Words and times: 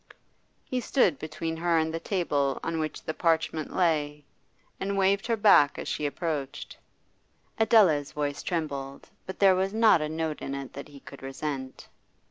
He 0.65 0.79
stood 0.81 1.19
between 1.19 1.55
her 1.57 1.77
and 1.77 1.93
the 1.93 1.99
table 1.99 2.59
on 2.63 2.79
which 2.79 3.03
the 3.03 3.13
parchment 3.13 3.71
lay, 3.75 4.25
and 4.79 4.97
waved 4.97 5.27
her 5.27 5.37
back 5.37 5.77
as 5.77 5.87
she 5.87 6.07
approached. 6.07 6.75
Adela's 7.59 8.11
voice 8.11 8.41
trembled, 8.41 9.11
but 9.27 9.37
there 9.37 9.53
was 9.53 9.75
not 9.75 10.01
a 10.01 10.09
note 10.09 10.41
in 10.41 10.55
it 10.55 10.73
that 10.73 10.87
he 10.87 11.01
could 11.01 11.21
resent. 11.21 11.87